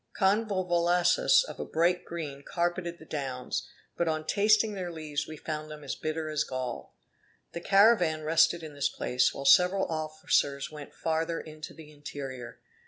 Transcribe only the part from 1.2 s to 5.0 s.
of a bright green carpeted the downs; but on tasting their